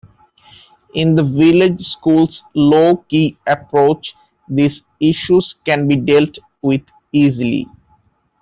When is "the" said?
1.13-1.23